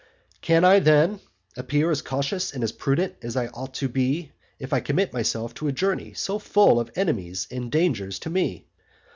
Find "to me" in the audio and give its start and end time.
8.25-8.65